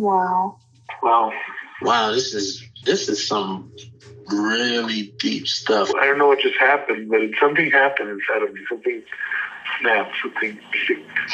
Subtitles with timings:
[0.00, 0.56] Wow.
[1.02, 1.30] Wow.
[1.82, 3.70] Wow, this is this is some
[4.32, 5.90] really deep stuff.
[5.94, 8.62] I don't know what just happened, but something happened inside of me.
[8.66, 9.02] Something
[9.78, 10.16] snapped.
[10.22, 10.58] Something.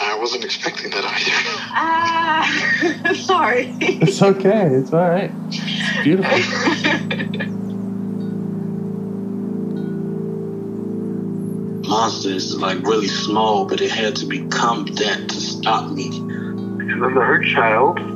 [0.03, 1.33] I wasn't expecting that either.
[1.77, 3.77] Ah, sorry.
[3.81, 4.67] It's okay.
[4.67, 5.33] It's all right.
[5.49, 6.37] It's beautiful.
[11.87, 16.11] Monsters is like really small, but it had to become that to stop me.
[16.11, 18.16] Because I'm the hurt child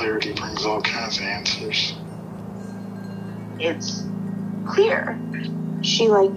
[0.00, 1.94] Clarity brings all kinds of answers.
[3.58, 4.02] It's
[4.66, 5.20] clear.
[5.82, 6.30] She like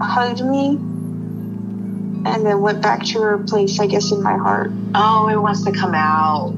[0.00, 0.68] hugged me
[2.24, 4.72] and then went back to her place, I guess, in my heart.
[4.94, 6.54] Oh, it wants to come out.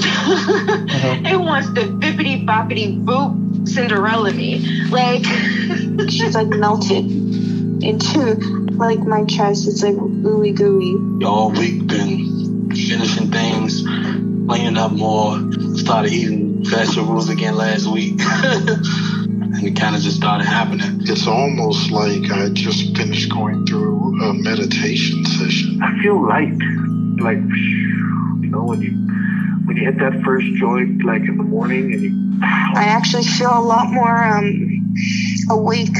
[0.00, 1.20] Uh-huh.
[1.26, 4.60] it wants to bippity boppity boop Cinderella me.
[4.84, 5.24] Like,
[6.08, 7.10] She's like melted
[7.82, 8.36] into
[8.76, 9.66] like my chest.
[9.66, 11.20] It's like ooey gooey.
[11.20, 12.38] Y'all week been
[12.70, 13.17] finishing things,
[14.48, 15.38] cleaning up more,
[15.76, 18.20] started eating vegetables again last week.
[19.58, 21.00] and it kind of just started happening.
[21.02, 25.80] It's almost like I just finished going through a meditation session.
[25.82, 26.56] I feel light.
[27.20, 28.92] Like, you know, when you
[29.66, 33.50] when you hit that first joint, like in the morning, and you I actually feel
[33.50, 34.94] a lot more um
[35.50, 35.96] awake.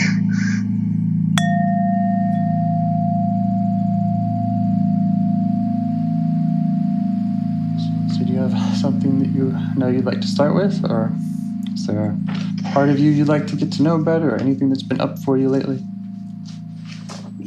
[8.80, 11.12] Something that you know you'd like to start with, or
[11.74, 14.68] is there a part of you you'd like to get to know better, or anything
[14.68, 15.82] that's been up for you lately?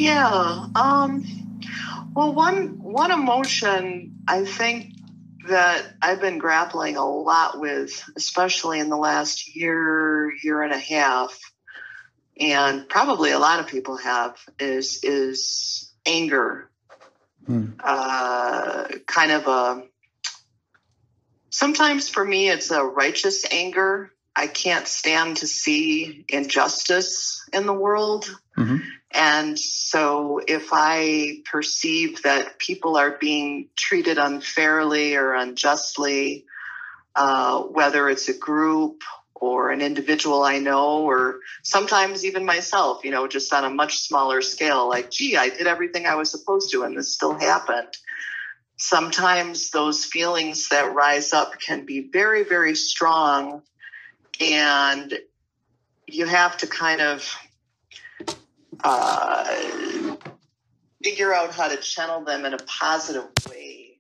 [0.02, 0.68] yeah.
[0.76, 1.24] Um,
[2.14, 4.94] well, one one emotion I think
[5.48, 10.80] that I've been grappling a lot with, especially in the last year, year and a
[10.80, 11.38] half,
[12.40, 16.70] and probably a lot of people have, is is anger.
[17.46, 17.72] Hmm.
[17.80, 19.84] Uh, kind of a.
[21.52, 24.12] Sometimes for me, it's a righteous anger.
[24.36, 28.26] I can't stand to see injustice in the world.
[28.56, 28.78] hmm
[29.14, 36.46] And so, if I perceive that people are being treated unfairly or unjustly,
[37.16, 39.04] uh, whether it's a group
[39.36, 44.00] or an individual I know, or sometimes even myself, you know, just on a much
[44.00, 47.98] smaller scale, like, gee, I did everything I was supposed to, and this still happened.
[48.82, 53.62] Sometimes those feelings that rise up can be very, very strong,
[54.40, 55.14] and
[56.08, 57.38] you have to kind of
[58.84, 60.16] uh,
[61.04, 64.00] figure out how to channel them in a positive way,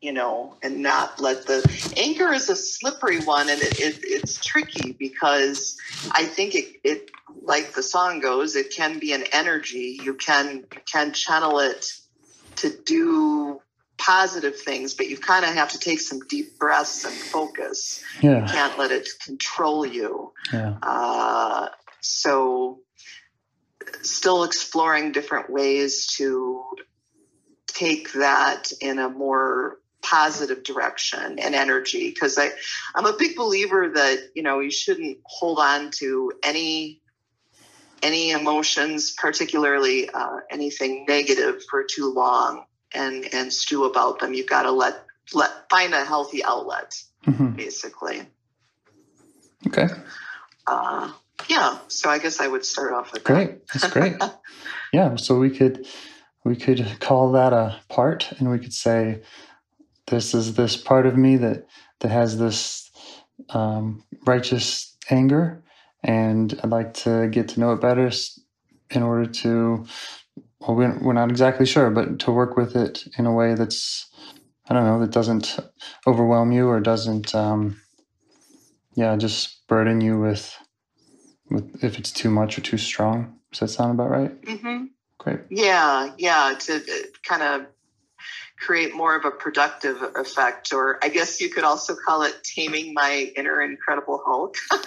[0.00, 4.42] you know, and not let the anger is a slippery one and it, it, it's
[4.42, 5.76] tricky because
[6.12, 7.10] I think it, it,
[7.42, 10.00] like the song goes, it can be an energy.
[10.02, 11.92] You can, you can channel it
[12.56, 13.60] to do
[13.98, 18.02] positive things, but you kind of have to take some deep breaths and focus.
[18.46, 20.32] You can't let it control you.
[20.52, 21.68] yeah, Uh,
[22.00, 22.80] so,
[24.02, 26.62] still exploring different ways to
[27.66, 32.50] take that in a more positive direction and energy because I
[32.94, 37.00] I'm a big believer that you know you shouldn't hold on to any
[38.02, 42.64] any emotions particularly uh, anything negative for too long
[42.96, 47.50] and and stew about them you've got to let let find a healthy outlet hmm
[47.50, 48.22] basically
[49.66, 49.88] Okay,
[50.66, 51.12] uh,
[51.48, 53.66] yeah, so I guess I would start off with great.
[53.68, 54.16] That's great.
[54.92, 55.86] yeah, so we could
[56.44, 59.22] we could call that a part, and we could say,
[60.06, 61.66] "This is this part of me that
[62.00, 62.90] that has this
[63.50, 65.62] um, righteous anger,
[66.02, 68.10] and I'd like to get to know it better
[68.90, 69.86] in order to."
[70.60, 74.10] Well, we're, we're not exactly sure, but to work with it in a way that's,
[74.68, 75.58] I don't know, that doesn't
[76.06, 77.80] overwhelm you or doesn't, um,
[78.94, 80.56] yeah, just burden you with,
[81.50, 83.38] with if it's too much or too strong.
[83.52, 84.42] Does that sound about right?
[84.46, 84.58] that.
[84.60, 84.84] hmm
[85.18, 85.40] Great.
[85.50, 86.82] Yeah, yeah, to
[87.28, 87.66] kind of
[88.58, 92.94] create more of a productive effect, or I guess you could also call it taming
[92.94, 94.56] my inner Incredible Hulk.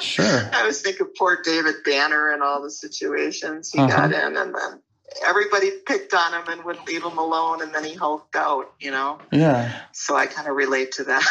[0.00, 0.50] Sure.
[0.54, 4.08] I was thinking poor David Banner and all the situations he Uh-huh.
[4.08, 4.80] got in, and then
[5.26, 8.72] everybody picked on him and wouldn't leave him alone, and then he hulked out.
[8.80, 9.18] You know.
[9.30, 9.72] Yeah.
[9.92, 11.24] So I kind of relate to that.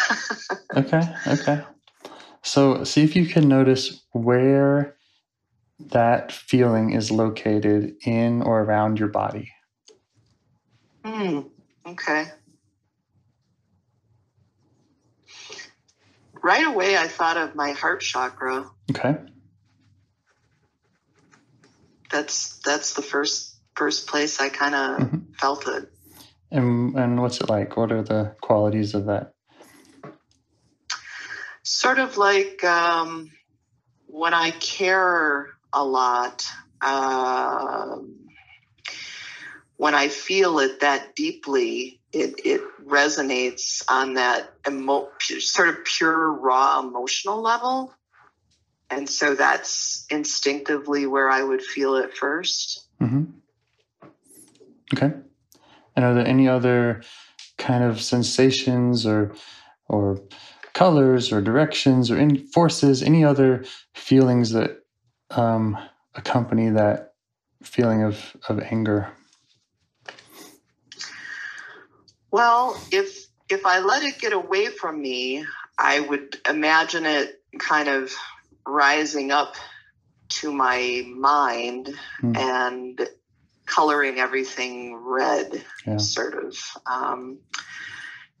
[0.76, 1.02] Okay.
[1.26, 1.62] Okay.
[2.42, 4.96] So see if you can notice where
[5.78, 9.50] that feeling is located in or around your body.
[11.04, 11.40] Hmm.
[11.86, 12.26] Okay.
[16.42, 18.70] Right away, I thought of my heart chakra.
[18.90, 19.16] Okay.
[22.10, 25.36] That's that's the first first place I kind of Mhm.
[25.38, 25.90] felt it.
[26.50, 27.76] And and what's it like?
[27.76, 29.34] What are the qualities of that?
[31.62, 33.30] Sort of like um,
[34.06, 36.46] when I care a lot.
[36.82, 38.16] Um,
[39.76, 46.32] when I feel it that deeply, it, it resonates on that emo- sort of pure,
[46.32, 47.94] raw emotional level.
[48.90, 52.86] And so that's instinctively where I would feel it first.
[52.98, 53.24] hmm
[54.94, 55.12] Okay.
[55.96, 57.02] And are there any other
[57.58, 59.32] kind of sensations or
[59.88, 60.20] or
[60.72, 63.64] colors or directions or any forces, any other
[63.94, 64.78] feelings that
[65.30, 65.76] um,
[66.14, 67.14] accompany that
[67.62, 69.08] feeling of, of anger?
[72.30, 75.44] Well, if if I let it get away from me,
[75.76, 78.12] I would imagine it kind of
[78.66, 79.56] rising up
[80.28, 82.36] to my mind Hmm.
[82.36, 83.08] and
[83.70, 85.98] coloring everything red, Yeah.
[85.98, 86.56] sort of.
[86.86, 87.38] Um,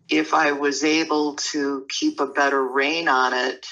[0.08, 3.64] if I was able to keep a better rein on it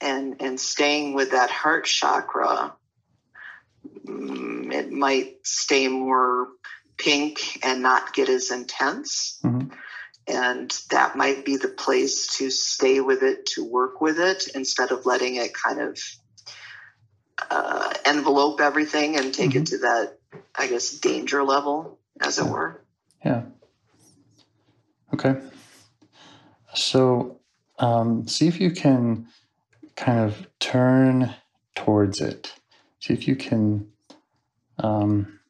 [0.00, 2.74] and and staying with that heart chakra,
[4.06, 6.48] mm, it might stay more
[6.96, 9.38] pink and not get as intense.
[9.44, 9.70] Mhm.
[10.26, 14.90] And that might be the place to stay with it, to work with it, instead
[14.90, 15.98] of letting it kind of
[17.50, 20.18] uh, envelope everything and take it to that,
[20.54, 22.82] I guess, danger level, as it were.
[23.24, 23.42] Yeah.
[25.12, 25.36] Okay.
[26.74, 27.40] So,
[27.78, 29.28] um, see if you can
[29.96, 31.34] kind of turn
[31.74, 32.52] towards it.
[33.00, 33.88] See if you can.
[34.78, 35.40] Um,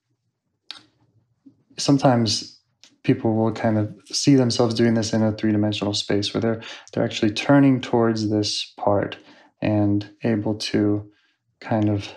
[1.78, 2.60] sometimes
[3.04, 7.04] people will kind of see themselves doing this in a three-dimensional space where they're they're
[7.04, 9.16] actually turning towards this part
[9.60, 11.10] and able to
[11.60, 12.12] kind of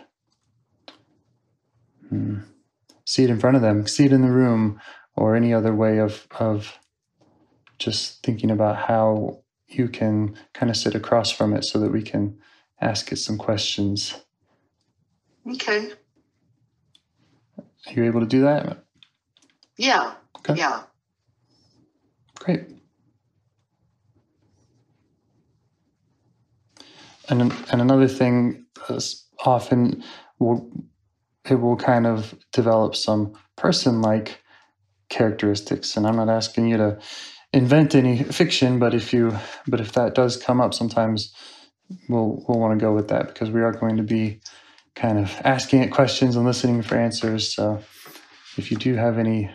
[2.09, 2.39] hmm,
[3.07, 4.81] see it in front of them, see it in the room,
[5.15, 6.77] or any other way of of
[7.79, 12.01] just thinking about how you can kind of sit across from it so that we
[12.01, 12.37] can
[12.81, 14.13] ask it some questions.
[15.49, 15.91] Okay.
[17.57, 18.83] Are you able to do that?
[19.77, 20.13] Yeah.
[20.39, 20.55] Okay.
[20.55, 20.81] Yeah.
[22.35, 22.65] Great.
[27.29, 28.65] And and another thing
[29.45, 30.03] often
[30.39, 30.69] will
[31.49, 34.41] it will kind of develop some person-like
[35.09, 35.97] characteristics.
[35.97, 36.99] And I'm not asking you to
[37.53, 41.33] invent any fiction, but if you but if that does come up, sometimes
[42.09, 44.41] we'll we'll want to go with that because we are going to be
[44.95, 47.53] kind of asking it questions and listening for answers.
[47.53, 47.81] So
[48.57, 49.51] if you do have any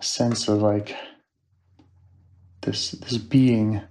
[0.00, 0.96] sense of like
[2.62, 3.82] this this being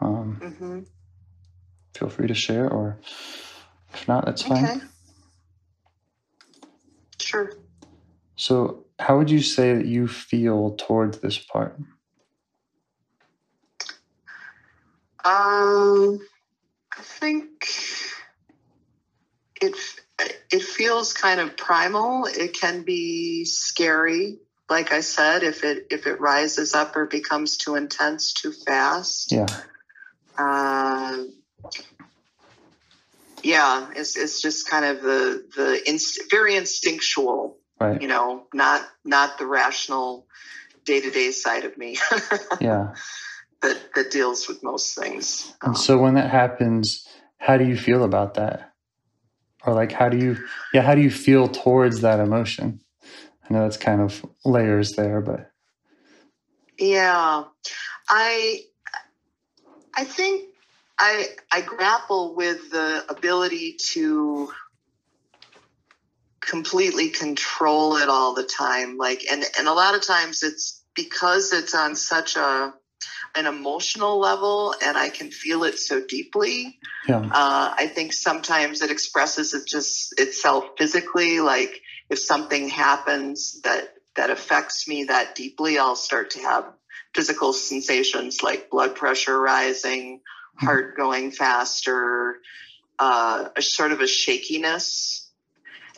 [0.00, 0.80] um, hmm
[1.94, 2.98] feel free to share or
[3.92, 4.80] if not that's fine Okay.
[7.30, 7.52] Sure.
[8.36, 11.78] so how would you say that you feel towards this part
[15.22, 16.18] Um,
[16.96, 17.68] I think
[19.60, 19.74] it
[20.50, 22.26] it feels kind of primal.
[22.26, 24.38] It can be scary,
[24.70, 29.32] like I said, if it if it rises up or becomes too intense too fast.
[29.32, 29.46] yeah
[30.38, 31.24] Uh,
[33.42, 38.00] yeah, it's it's just kind of the the inst- very instinctual, right.
[38.00, 40.26] you know, not not the rational
[40.84, 41.98] day to day side of me.
[42.60, 42.94] Yeah.
[43.62, 45.52] That that deals with most things.
[45.62, 47.06] Um, and so when that happens
[47.40, 48.72] how do you feel about that?
[49.66, 50.36] Or like how do you
[50.72, 52.80] yeah how do you feel towards that emotion?
[53.48, 55.50] I know that's kind of layers there but
[56.78, 57.44] Yeah,
[58.08, 58.60] I
[59.94, 60.49] I think
[61.00, 64.52] I I grapple with the ability to
[66.40, 68.98] completely control it all the time.
[68.98, 72.74] Like and and a lot of times it's because it's on such a
[73.34, 76.78] an emotional level and I can feel it so deeply.
[77.08, 81.40] yeah Uh, I think sometimes it expresses it just itself physically.
[81.40, 81.80] Like
[82.10, 86.64] if something happens that that affects me that deeply, I'll start to have
[87.14, 90.20] physical sensations like blood pressure rising,
[90.60, 92.36] heart going faster,
[92.98, 95.26] uh, a sort of a shakiness.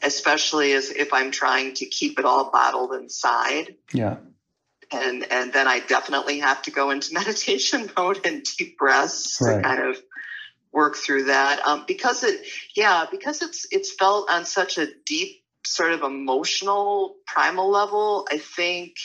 [0.05, 3.77] especially as if I'm trying to keep it all bottled inside.
[3.93, 4.17] Yeah.
[4.91, 9.57] And and then I definitely have to go into meditation mode and deep breaths right.
[9.57, 9.97] to kind of
[10.73, 11.65] work through that.
[11.67, 17.15] Um, because it yeah, because it's it's felt on such a deep sort of emotional
[17.27, 18.97] primal level, I think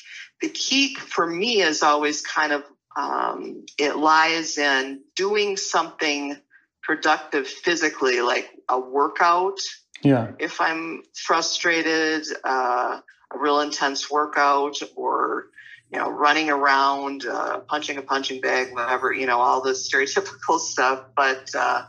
[0.42, 2.64] the key for me is always kind of
[2.98, 6.36] um, it lies in doing something
[6.82, 9.60] productive physically, like a workout.
[10.04, 10.32] Yeah.
[10.40, 13.00] If I'm frustrated, uh,
[13.32, 15.50] a real intense workout, or
[15.92, 20.60] you know, running around, uh, punching a punching bag, whatever, you know, all the stereotypical
[20.60, 21.04] stuff.
[21.16, 21.86] But uh,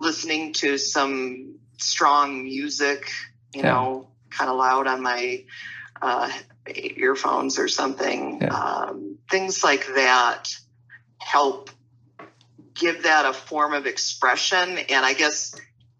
[0.00, 3.08] listening to some strong music,
[3.54, 3.72] you yeah.
[3.72, 5.44] know, kind of loud on my
[6.02, 6.30] uh,
[6.74, 8.40] earphones or something.
[8.40, 8.48] Yeah.
[8.48, 10.48] Um, things like that
[11.18, 11.70] help
[12.74, 15.54] give that a form of expression and I guess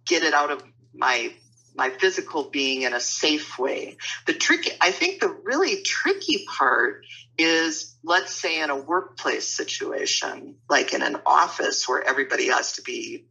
[0.07, 0.63] get it out of
[0.95, 1.33] my
[1.77, 3.97] my physical being in a safe way.
[4.27, 7.05] The tricky I think the really tricky part
[7.39, 12.83] is let's say in a workplace situation, like in an office where everybody has to
[12.83, 13.27] be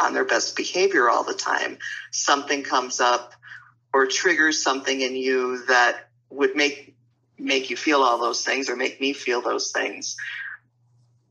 [0.00, 1.78] on their best behavior all the time,
[2.10, 3.32] something comes up
[3.92, 6.93] or triggers something in you that would make
[7.38, 10.16] make you feel all those things or make me feel those things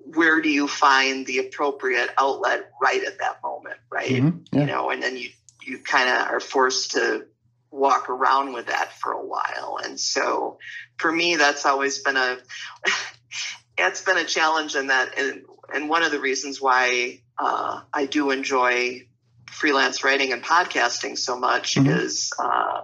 [0.05, 4.37] where do you find the appropriate outlet right at that moment right mm-hmm.
[4.51, 4.61] yeah.
[4.61, 5.29] you know and then you
[5.61, 7.25] you kind of are forced to
[7.71, 10.57] walk around with that for a while and so
[10.97, 12.37] for me that's always been a
[13.77, 15.43] it's been a challenge and that and,
[15.73, 19.01] and one of the reasons why uh, i do enjoy
[19.49, 21.89] freelance writing and podcasting so much mm-hmm.
[21.89, 22.81] is uh,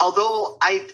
[0.00, 0.84] although i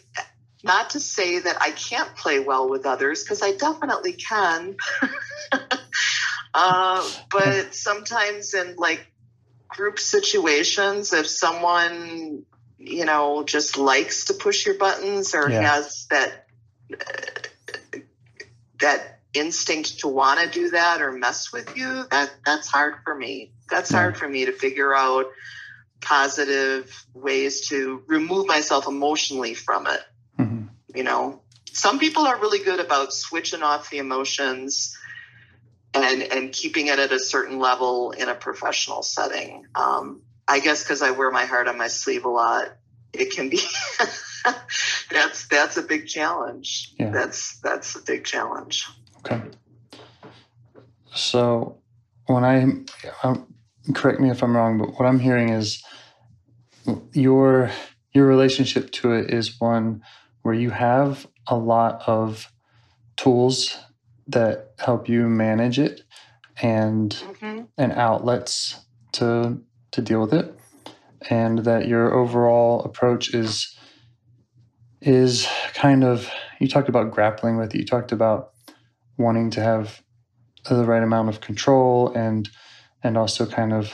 [0.62, 4.76] not to say that I can't play well with others, because I definitely can.
[6.54, 9.06] uh, but sometimes in like
[9.68, 12.44] group situations, if someone,
[12.78, 15.60] you know, just likes to push your buttons or yeah.
[15.62, 16.46] has that,
[16.92, 17.98] uh,
[18.80, 23.14] that instinct to want to do that or mess with you, that that's hard for
[23.14, 23.52] me.
[23.70, 25.26] That's hard for me to figure out
[26.00, 30.00] positive ways to remove myself emotionally from it.
[30.94, 31.42] You know,
[31.72, 34.96] some people are really good about switching off the emotions
[35.94, 39.66] and and keeping it at a certain level in a professional setting.
[39.74, 42.76] Um, I guess because I wear my heart on my sleeve a lot,
[43.12, 43.60] it can be
[45.10, 46.94] that's that's a big challenge.
[46.98, 47.10] Yeah.
[47.10, 48.86] That's that's a big challenge.
[49.18, 49.40] Okay.
[51.14, 51.78] So
[52.26, 52.62] when I
[53.22, 53.54] um,
[53.94, 55.82] correct me if I'm wrong, but what I'm hearing is
[57.12, 57.70] your
[58.12, 60.02] your relationship to it is one
[60.42, 62.50] where you have a lot of
[63.16, 63.76] tools
[64.28, 66.02] that help you manage it
[66.62, 67.62] and mm-hmm.
[67.76, 68.80] and outlets
[69.12, 70.54] to to deal with it
[71.28, 73.76] and that your overall approach is
[75.00, 76.30] is kind of
[76.60, 78.52] you talked about grappling with it you talked about
[79.16, 80.02] wanting to have
[80.68, 82.48] the right amount of control and
[83.02, 83.92] and also kind of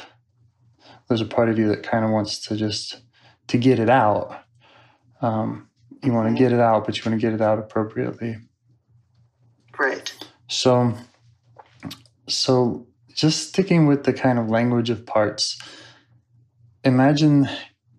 [1.08, 3.00] there's a part of you that kind of wants to just
[3.46, 4.42] to get it out
[5.22, 5.65] um,
[6.02, 8.36] you want to get it out, but you want to get it out appropriately.
[9.78, 10.12] Right.
[10.48, 10.94] So,
[12.28, 15.58] so just sticking with the kind of language of parts,
[16.84, 17.48] imagine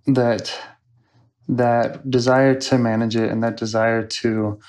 [0.06, 0.58] that
[1.50, 4.60] that desire to manage it and that desire to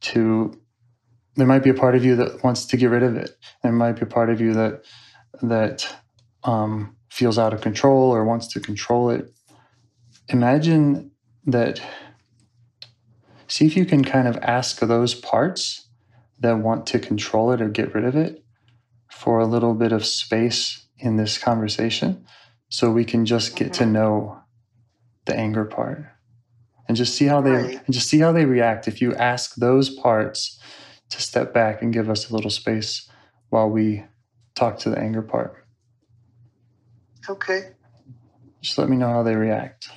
[0.00, 0.60] to
[1.36, 3.30] there might be a part of you that wants to get rid of it.
[3.62, 4.84] There might be a part of you that
[5.42, 5.96] that
[6.44, 9.32] um, feels out of control or wants to control it.
[10.28, 11.10] Imagine
[11.46, 11.80] that
[13.50, 15.88] see if you can kind of ask those parts
[16.38, 18.44] that want to control it or get rid of it
[19.10, 22.24] for a little bit of space in this conversation
[22.68, 23.92] so we can just get to mm-hmm.
[23.92, 24.40] know
[25.26, 26.06] the anger part
[26.88, 27.82] and just see how they right.
[27.84, 30.58] and just see how they react if you ask those parts
[31.08, 33.08] to step back and give us a little space
[33.50, 34.04] while we
[34.54, 35.64] talk to the anger part
[37.28, 37.72] okay
[38.60, 39.88] just let me know how they react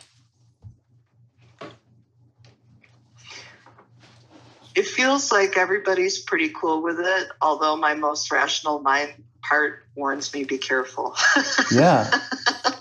[4.76, 10.34] it feels like everybody's pretty cool with it, although my most rational mind part warns
[10.34, 11.16] me be careful.
[11.72, 12.10] yeah,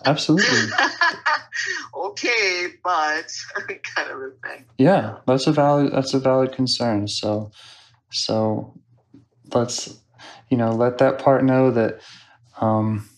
[0.06, 0.70] absolutely.
[1.94, 3.30] okay, but
[3.94, 4.64] kind of a thing.
[4.78, 7.08] Yeah, that's a valid that's a valid concern.
[7.08, 7.50] So
[8.10, 8.74] so
[9.52, 9.98] let's
[10.48, 12.00] you know let that part know that
[12.60, 13.08] um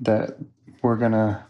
[0.00, 0.36] that
[0.82, 1.45] we're gonna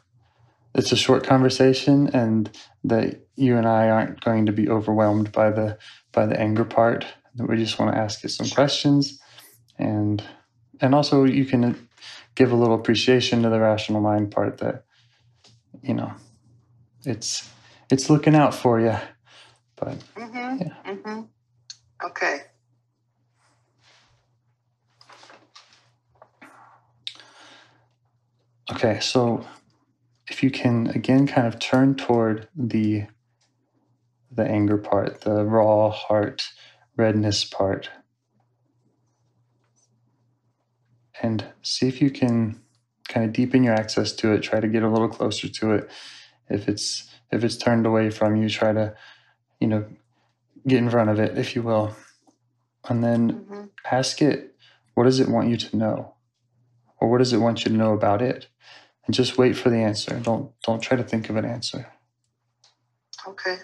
[0.76, 2.50] it's a short conversation and
[2.85, 5.78] that you and I aren't going to be overwhelmed by the
[6.12, 7.06] by the anger part.
[7.35, 9.18] That We just want to ask you some questions,
[9.78, 10.23] and
[10.80, 11.88] and also you can
[12.35, 14.85] give a little appreciation to the rational mind part that
[15.83, 16.12] you know
[17.04, 17.49] it's
[17.90, 18.97] it's looking out for you.
[19.76, 20.62] But Mm-hmm.
[20.62, 20.75] Yeah.
[20.85, 21.21] Mm-hmm.
[22.04, 22.40] Okay.
[28.73, 29.47] okay, so
[30.36, 33.06] if you can again kind of turn toward the
[34.30, 36.50] the anger part, the raw heart
[36.98, 37.88] redness part,
[41.22, 42.60] and see if you can
[43.08, 44.42] kind of deepen your access to it.
[44.42, 45.90] Try to get a little closer to it.
[46.50, 48.94] If it's if it's turned away from you, try to
[49.58, 49.86] you know
[50.68, 51.96] get in front of it, if you will,
[52.90, 53.64] and then Mm-hmm.
[53.90, 54.54] ask it
[54.94, 56.14] what does it want you to know
[57.00, 58.48] or what does it want you to know about it
[59.06, 61.88] and just wait for the answer don't don't try to think of an answer
[63.26, 63.56] Okay.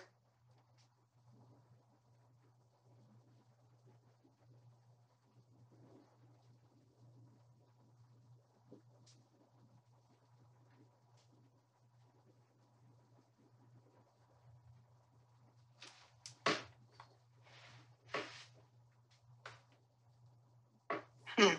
[21.39, 21.55] Hmm.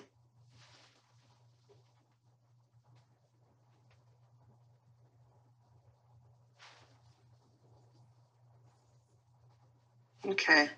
[10.26, 10.70] Okay.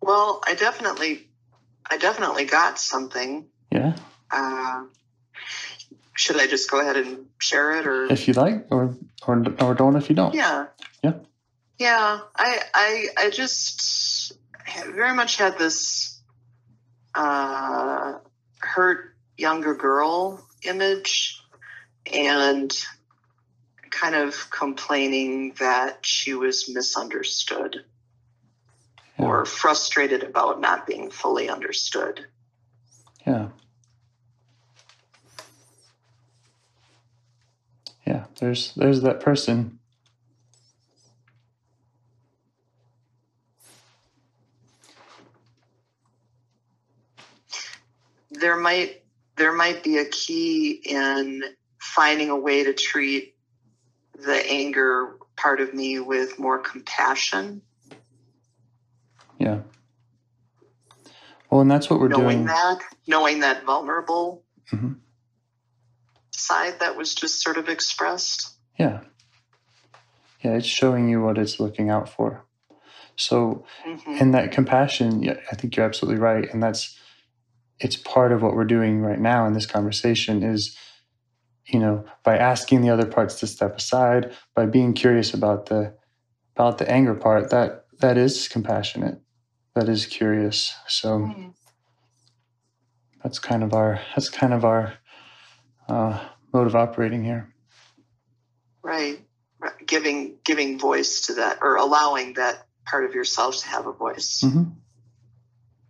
[0.00, 1.28] Well, I definitely,
[1.88, 3.46] I definitely got something.
[3.70, 3.94] yeah
[4.30, 4.84] Uh,
[6.16, 8.94] should I just go ahead and share it, or if you like or
[9.26, 10.66] or, or don't if you don't yeah,
[11.02, 11.14] Yeah.
[11.78, 12.20] yeah?
[12.36, 14.32] I, I, I just
[14.86, 16.20] very much had this
[17.14, 18.14] uh,
[18.58, 21.40] hurt younger girl image,
[22.12, 22.72] and
[23.90, 27.84] kind of complaining that she was misunderstood
[29.18, 29.26] Yeah.
[29.26, 32.26] or frustrated about not being fully understood.
[33.26, 33.48] yeah
[38.06, 39.78] yeah there's there's that person
[48.30, 49.02] there might
[49.36, 51.42] there might be a key in
[51.78, 53.34] finding a way to treat
[54.14, 57.62] the anger part of me with more compassion
[59.44, 59.60] yeah.
[61.50, 62.44] Well and that's what we're knowing doing.
[62.46, 64.96] that knowing that vulnerable Mhm.
[66.32, 68.56] side that was just sort of expressed.
[68.78, 69.00] Yeah.
[70.42, 72.44] Yeah it's showing you what it's looking out for.
[73.16, 74.20] So Mhm.
[74.20, 76.98] and that compassion yeah i think you're absolutely right and that's
[77.78, 80.76] it's part of what we're doing right now in this conversation is
[81.66, 85.94] you know by asking the other parts to step aside by being curious about the
[86.56, 89.20] about the anger part that that is compassionate
[89.74, 91.54] that is curious so Mhm.
[93.22, 94.94] that's kind of our that's kind of our
[95.88, 97.52] uh, mode of operating here
[98.82, 99.20] right
[99.58, 99.86] right.
[99.86, 104.40] giving giving voice to that or allowing that part of yourself to have a voice
[104.40, 104.64] hmm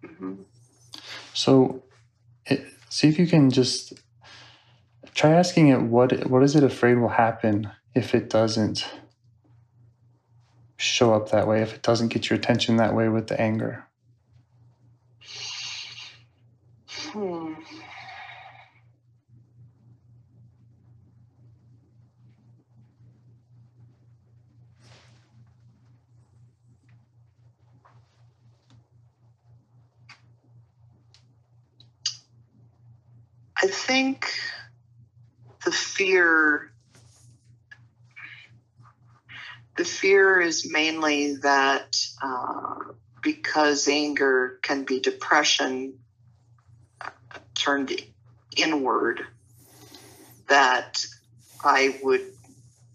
[0.03, 0.45] Mhm.
[1.33, 1.83] So,
[2.47, 3.95] it, see if you can just
[5.15, 8.87] try asking it what what is it afraid will happen if it doesn't
[10.77, 13.85] show up that way, if it doesn't get your attention that way with the anger.
[17.13, 17.55] Hmm.
[33.63, 34.31] I think
[35.65, 36.74] the fear
[39.77, 45.99] the fear is mainly that uh, because anger can be depression
[47.55, 47.93] turned
[48.57, 49.23] inward
[50.49, 51.05] that
[51.65, 52.23] i would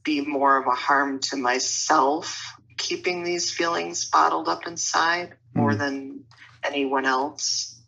[0.04, 5.78] be more of a harm to myself keeping these feelings bottled up inside more Mm.
[5.78, 6.24] than
[6.64, 7.80] anyone else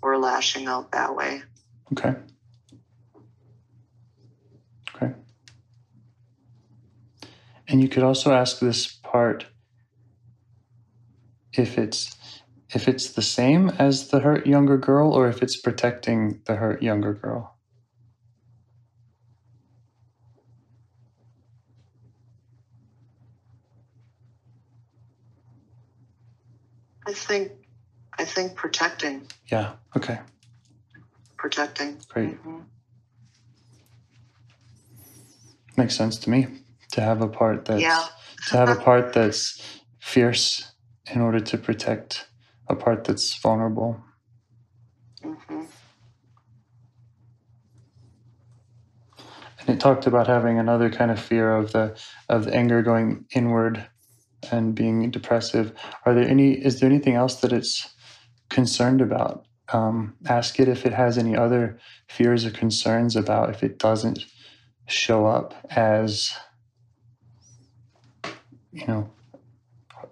[0.00, 1.42] or lashing out that way.
[1.92, 2.14] Okay.
[7.68, 9.46] And you could also ask this part
[11.52, 12.16] if it's
[12.70, 16.82] if it's the same as the hurt younger girl or if it's protecting the hurt
[16.82, 17.54] younger girl.
[27.06, 27.52] i think
[28.18, 29.72] i think protecting Yeah.
[29.96, 30.18] Okay.
[31.38, 32.42] protecting Great.
[32.44, 32.64] Mhm.
[35.76, 36.46] Makes sense to me
[36.92, 38.04] to have a part that's Yeah.
[38.48, 39.60] to have a part that's
[40.00, 40.72] fierce
[41.12, 42.28] in order to protect
[42.68, 44.00] a part that's vulnerable.
[45.22, 45.66] Mhm.
[49.60, 51.98] And it talked about having another kind of fear of the
[52.28, 53.86] of the anger going inward
[54.50, 55.72] and being depressive.
[56.06, 56.52] Are there any?
[56.52, 57.92] Is there anything else that it's
[58.48, 59.44] concerned about?
[59.72, 64.24] Um, ask it if it has any other fears or concerns about if it doesn't
[64.86, 66.32] show up as
[68.80, 69.10] you know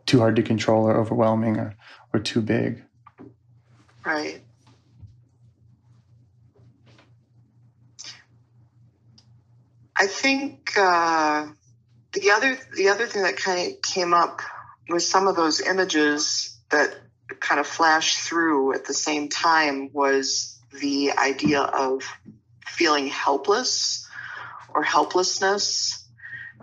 [0.07, 1.75] too hard to control or overwhelming or
[2.13, 2.83] or too big.
[4.05, 4.41] Right.
[9.99, 11.47] I think uh,
[12.13, 14.41] the other the other thing that kind of came up
[14.89, 16.95] was some of those images that
[17.41, 22.03] kind of flashed through at the same time was the idea of
[22.67, 24.07] feeling helpless
[24.75, 26.06] or helplessness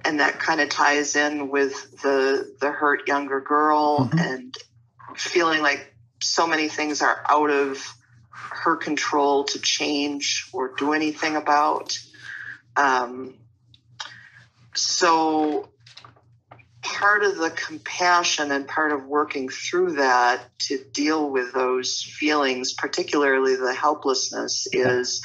[0.06, 4.20] and that kind of ties in with the the hurt younger girl Mhm.
[4.20, 4.58] and
[5.16, 7.86] feeling like so many things are out of
[8.32, 11.98] her control to change or do anything about
[12.76, 13.36] um,
[14.74, 15.70] so
[16.82, 22.74] part of the compassion and part of working through that to deal with those feelings
[22.74, 25.22] particularly the helplessness is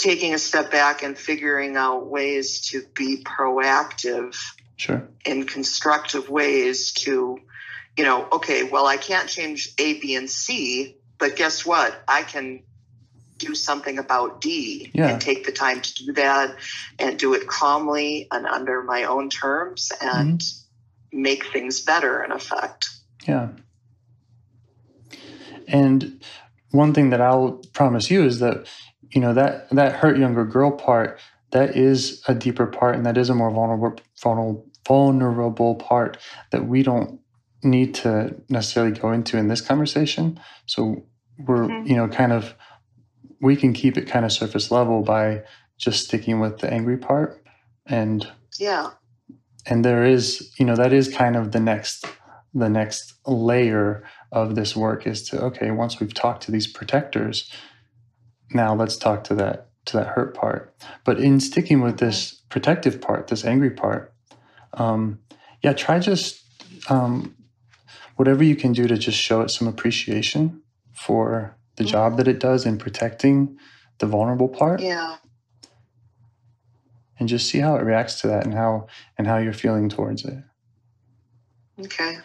[0.00, 4.36] taking a step back and figuring out ways to be proactive
[4.76, 5.06] Sure.
[5.26, 7.38] in constructive ways to,
[7.98, 12.02] you know, okay, well, I can't change A, B, and C, but guess what?
[12.08, 12.62] I can
[13.36, 15.08] do something about D Yeah.
[15.08, 16.56] and take the time to do that
[16.98, 21.22] and do it calmly and under my own terms and mm-hmm.
[21.22, 22.88] make things better in effect.
[23.28, 23.48] Yeah.
[25.68, 26.22] And
[26.70, 28.66] one thing that I'll promise you is that
[29.12, 31.18] you know that that hurt younger girl part
[31.52, 36.16] that is a deeper part and that is a more vulnerable vulnerable vulnerable part
[36.50, 37.20] that we don't
[37.62, 40.40] need to necessarily go into in this conversation.
[40.66, 41.04] So
[41.46, 41.86] we're Mhm.
[41.88, 42.54] you know kind of
[43.40, 45.42] we can keep it kind of surface level by
[45.78, 47.42] just sticking with the angry part
[47.86, 48.26] and
[48.58, 48.90] Yeah.
[49.66, 52.06] and there is you know that is kind of the next
[52.54, 57.50] the next layer of this work is to okay once we've talked to these protectors
[58.52, 60.74] now let's talk to that to that hurt part.
[61.04, 64.12] But in sticking with this protective part this angry part
[64.74, 65.20] um,
[65.62, 66.42] yeah try just
[66.88, 67.34] um,
[68.16, 72.38] whatever you can do to just show it some appreciation for the job that it
[72.38, 73.58] does in protecting
[73.98, 74.80] the vulnerable part.
[74.80, 75.16] Yeah.
[77.18, 78.86] and just see how it reacts to that and how
[79.16, 80.42] and how you're feeling towards it.
[81.78, 82.18] Okay.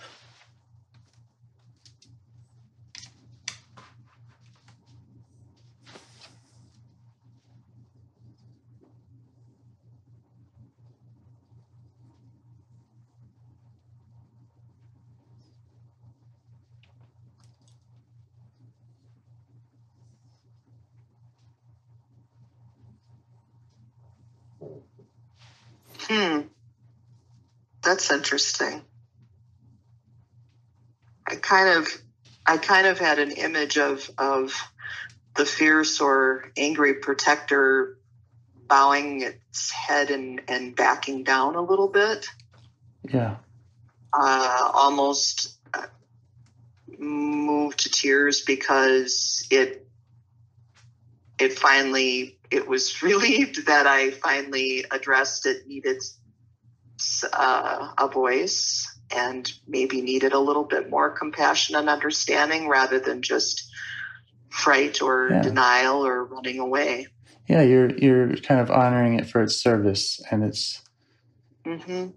[26.08, 26.42] Hmm.
[27.84, 28.82] That's interesting.
[31.28, 31.88] I kind of
[32.46, 34.54] I kind of had an image of of
[35.36, 37.98] the fierce or angry protector
[38.68, 42.26] bowing its head and, and backing down a little bit,
[43.04, 43.36] yeah
[44.16, 45.86] uh, almost uh,
[46.98, 49.86] moved to tears because it
[51.38, 56.02] it finally it was relieved that I finally addressed it needed
[57.34, 63.22] uh, a voice and maybe needed a little bit more compassion and understanding rather than
[63.22, 63.70] just
[64.50, 65.42] fright or Yeah.
[65.42, 67.08] denial or running away.
[67.48, 70.82] yeah you're you're kind of honoring it for its service and it's
[71.66, 72.08] hmm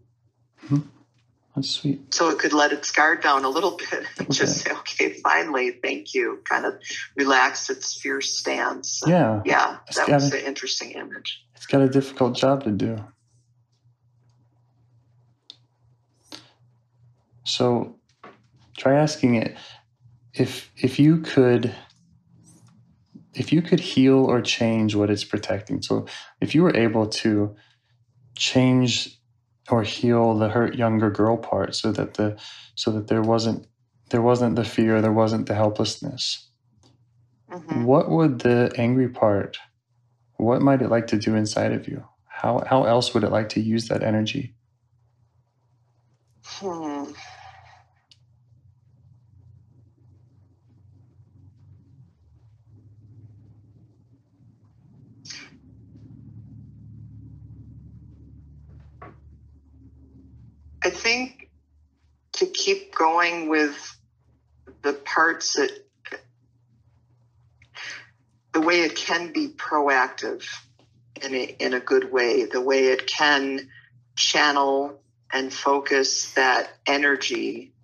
[1.58, 4.70] that's sweet So it could let its guard down a little bit and just say,
[4.72, 6.40] okay, finally, thank you.
[6.48, 6.74] Kind of
[7.16, 9.02] relax its fierce stance.
[9.06, 11.44] yeah Yeah, It's that was gotta- an interesting image.
[11.56, 13.04] it's got a difficult job to do
[17.44, 17.96] so
[18.76, 19.56] try asking it
[20.34, 21.74] if if you could
[23.34, 26.06] if you could heal or change what it's protecting so
[26.40, 27.56] if you were able to
[28.36, 29.17] change
[29.70, 32.36] or heal the hurt younger girl part so that the
[32.74, 33.66] so that there wasn't
[34.10, 36.48] there wasn't the fear there wasn't the helplessness.
[37.50, 39.58] Hmm what would the angry part
[40.36, 42.04] what might it like to do inside of you?
[42.26, 44.54] How how else would it like to use that energy?
[46.44, 47.04] Hmm.
[60.88, 61.50] I think
[62.32, 63.76] to keep going with
[64.80, 65.70] the parts that
[68.54, 70.46] the way it can be proactive
[71.22, 73.68] in a, in a good way, the way it can
[74.16, 74.98] channel
[75.30, 77.74] and focus that energy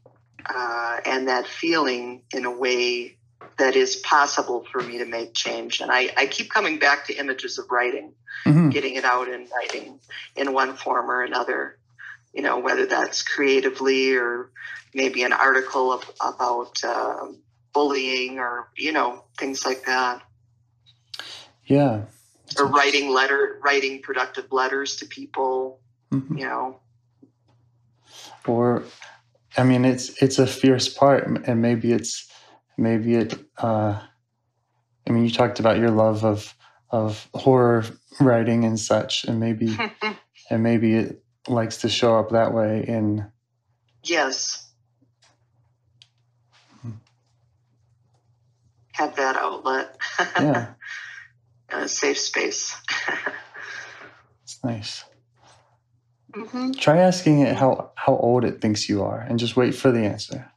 [0.47, 3.19] uh, and that feeling in a way
[3.59, 5.81] that is possible for me to make change.
[5.83, 8.15] And I, I keep coming back to images of writing,
[8.47, 8.73] Mhm.
[8.73, 10.01] getting it out in writing
[10.37, 11.79] in one form or another,
[12.35, 14.51] you know, whether that's creatively or
[14.93, 17.27] maybe an article of, about uh,
[17.73, 20.21] bullying or, you know, things like that.
[21.67, 22.03] Yeah.
[22.59, 25.81] Or writing letter, writing productive letters to people,
[26.13, 26.39] Mhm.
[26.39, 26.81] you know.
[28.47, 28.85] Or,
[29.57, 32.31] I mean, it's it's a fierce part, and maybe it's
[32.77, 33.35] maybe it.
[33.57, 33.99] Uh,
[35.07, 36.55] I mean, you talked about your love of
[36.91, 37.85] of horror
[38.21, 39.75] writing and such, and maybe
[40.51, 43.27] and maybe it likes to show up that way in
[44.03, 44.71] yes.
[46.83, 46.91] Hmm.
[48.93, 49.97] Have that outlet.
[50.19, 50.75] yeah,
[51.71, 52.77] a safe space.
[54.43, 55.05] it's nice.
[56.33, 56.73] mm-hmm.
[56.73, 60.05] Try asking it how how old it thinks you are, and just wait for the
[60.05, 60.51] answer.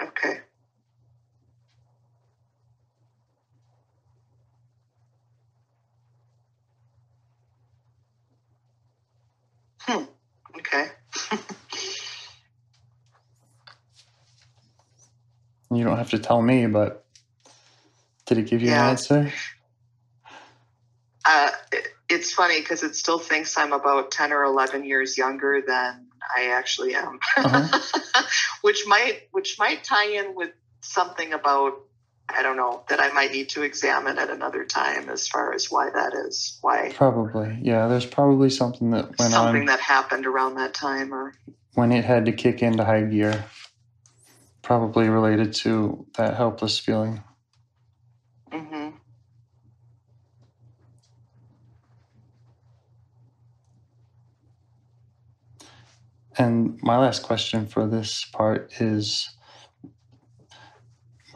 [0.00, 0.40] Okay.
[9.80, 10.04] Hmm.
[10.58, 10.90] Okay.
[15.78, 17.04] You don't have to tell me, but
[18.26, 18.84] did it give you Yeah.
[18.84, 19.32] an answer?
[21.24, 21.50] Uh,
[22.08, 26.46] it's funny because it still thinks I'm about 10 or 11 years younger than I
[26.46, 27.20] actually am.
[27.36, 28.22] Uh-huh.
[28.62, 31.74] which might which might tie in with something about
[32.28, 35.70] I don't know that I might need to examine at another time as far as
[35.70, 36.58] why that is.
[36.60, 37.88] Why Probably, yeah.
[37.88, 41.34] There's probably something that went something on that happened around that time or
[41.74, 43.44] when it had to kick into high gear.
[44.68, 47.24] Probably related to that helpless feeling.
[48.52, 48.88] Mm-hmm.
[56.36, 59.30] And my last question for this part is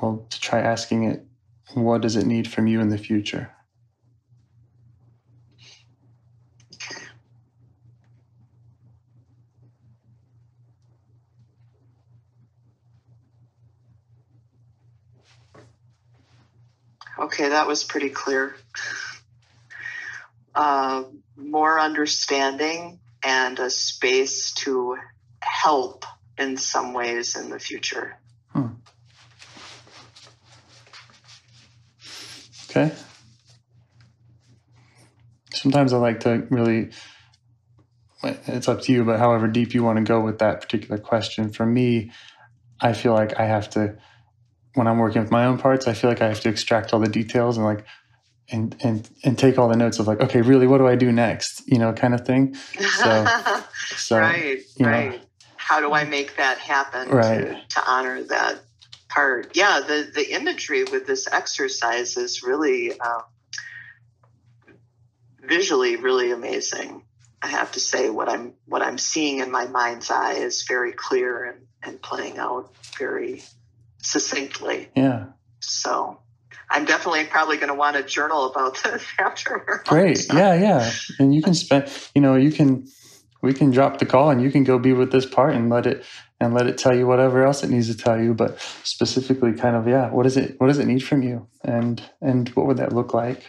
[0.02, 1.24] well, to try asking it,
[1.72, 3.50] what does it need from you in the future?
[17.22, 18.56] Okay, that was pretty clear.
[20.54, 21.04] Uh,
[21.36, 24.96] more understanding and a space to
[25.40, 26.04] help
[26.36, 28.18] in some ways in the future.
[32.74, 32.90] Okay.
[35.52, 36.90] Sometimes I like to really,
[38.24, 41.52] it's up to you, but however deep you want to go with that particular question.
[41.52, 42.12] For me,
[42.80, 43.98] I feel like I have to,
[44.74, 47.00] when I'm working with my own parts, I feel like I have to extract all
[47.00, 47.84] the details and like,
[48.50, 51.12] and, and, and take all the notes of like, okay, really, what do I do
[51.12, 51.62] next?
[51.66, 52.54] You know, kind of thing.
[52.54, 53.26] So,
[53.96, 54.90] so right, you know.
[54.92, 55.20] right.
[55.56, 57.46] How do I make that happen Right.
[57.46, 58.60] to, to honor that
[59.08, 59.56] part?
[59.56, 63.22] Yeah, the, the imagery with this exercise is really um,
[65.40, 67.04] visually really amazing.
[67.40, 70.92] I have to say what I'm what I'm seeing in my mind's eye is very
[70.92, 73.42] clear and, and playing out very
[74.02, 74.90] succinctly.
[74.96, 75.26] yeah,
[75.60, 76.20] So
[76.70, 79.88] I'm definitely probably going to want to journal about this afterwards.
[79.88, 80.32] great.
[80.32, 80.90] Yeah, yeah.
[81.18, 82.86] And you can spend, you know, you can,
[83.42, 85.86] we can drop the call and you can go be with this part and let
[85.86, 86.04] it,
[86.40, 88.34] and let it tell you whatever else it needs to tell you.
[88.34, 91.48] But specifically kind of, yeah, what is it, what does it need from you?
[91.64, 93.44] And, and what would that look like?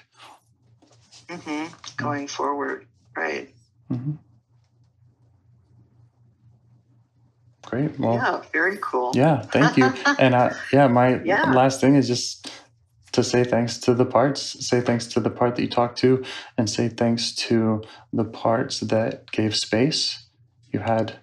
[1.30, 1.66] hmm
[1.98, 2.86] Going forward,
[3.16, 3.50] right?
[3.90, 4.14] hmm
[7.74, 8.00] Great.
[8.00, 9.12] Well, yeah, very cool.
[9.16, 9.92] Yeah, thank you.
[10.20, 11.52] and uh, yeah, my Yeah.
[11.52, 12.52] last thing is just
[13.14, 16.24] to say thanks to the parts, say thanks to the part that you talked to,
[16.58, 17.82] and say thanks to
[18.12, 20.24] the parts that gave space.
[20.72, 21.16] You had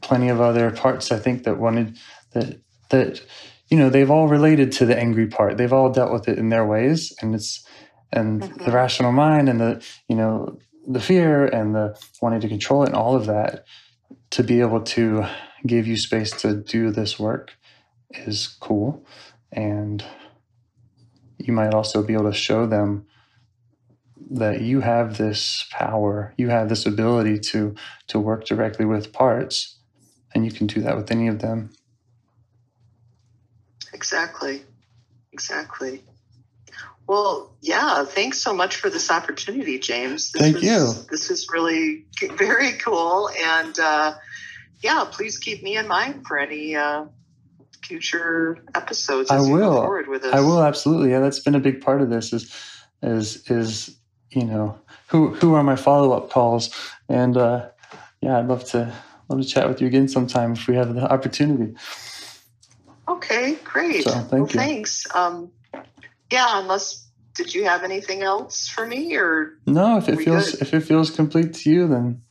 [0.00, 1.98] plenty of other parts, I think, that wanted
[2.32, 3.20] that that
[3.68, 5.56] you know they've all related to the angry part.
[5.56, 7.64] They've all dealt with it in their ways, and it's
[8.12, 8.72] and the Mhm.
[8.72, 12.96] rational mind and the you know the fear and the wanting to control it and
[12.96, 13.64] all of that
[14.34, 15.24] to be able to
[15.64, 17.52] give you space to do this work
[18.10, 19.06] is cool.
[19.52, 20.04] And
[21.38, 23.06] you might also be able to show them
[24.32, 27.76] that you have this power, you have this ability to
[28.08, 29.78] to work directly with parts,
[30.34, 31.70] and you can do that with any of them.
[33.92, 34.64] Exactly.
[35.32, 36.02] Exactly.
[37.06, 40.32] Well, yeah, thanks so much for this opportunity, James.
[40.32, 40.92] This Thank was, you.
[41.10, 43.30] This is really very cool.
[43.42, 44.14] And uh,
[44.80, 47.04] yeah, please keep me in mind for any uh,
[47.82, 49.74] future episodes I will.
[49.74, 50.34] go forward with this.
[50.34, 51.10] I will absolutely.
[51.10, 52.32] Yeah, that's been a big part of this.
[52.32, 52.54] Is
[53.02, 53.96] is is
[54.34, 56.70] you know, who who are my follow up calls?
[57.08, 57.68] And uh,
[58.20, 58.92] yeah, I'd love to
[59.28, 61.74] love to chat with you again sometime if we have the opportunity.
[63.06, 64.04] Okay, great.
[64.04, 64.46] So, thank well, you.
[64.46, 65.06] Thanks.
[65.14, 65.50] Um,
[66.30, 70.62] yeah, unless did you have anything else for me or No, if it feels good.
[70.62, 72.22] if it feels complete to you, then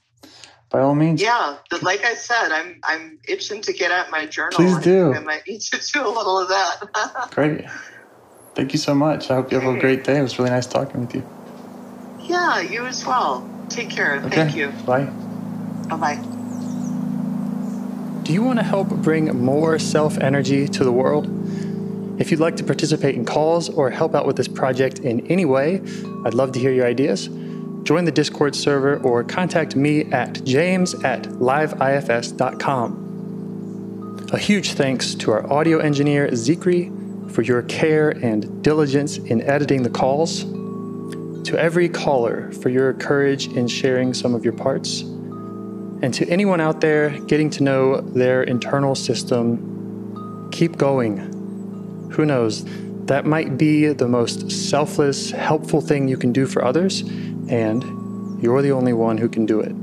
[0.69, 1.21] by all means.
[1.21, 4.53] yeah, but like I said, I'm I'm itching to get at my journal.
[4.53, 5.13] Please I think do.
[5.13, 7.29] I might need to do a little of that.
[7.32, 7.65] Great.
[8.56, 9.29] Thank you so much.
[9.32, 10.19] I hope you have a great day.
[10.19, 11.23] It was really nice talking with you.
[12.21, 13.49] yeah, you as well.
[13.69, 14.17] Take care.
[14.17, 14.29] Okay.
[14.36, 14.69] Thank you.
[14.86, 15.06] Bye.
[15.89, 16.23] Bye bye.
[18.23, 21.27] Do you want to help bring more self energy to the world?
[22.19, 25.45] If you'd like to participate in calls or help out with this project in any
[25.45, 25.82] way,
[26.26, 27.28] I'd love to hear your ideas.
[27.84, 32.99] Join the Discord server or contact me at james at liveifs.com.
[34.32, 36.91] A huge thanks to our audio engineer, Zikri,
[37.32, 40.43] for your care and diligence in editing the calls.
[40.43, 45.02] To every caller for your courage in sharing some of your parts.
[45.02, 51.32] And to anyone out there getting to know their internal system, keep going.
[52.13, 52.63] Who knows?
[53.06, 57.02] That might be the most selfless, helpful thing you can do for others,
[57.49, 59.76] and you're the only one who can do it.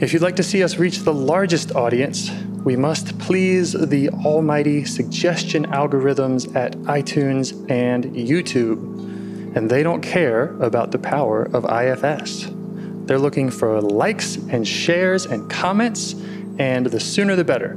[0.00, 2.30] If you'd like to see us reach the largest audience,
[2.64, 9.56] we must please the almighty suggestion algorithms at iTunes and YouTube.
[9.56, 12.46] And they don't care about the power of IFS.
[13.06, 16.14] They're looking for likes and shares and comments,
[16.58, 17.76] and the sooner the better.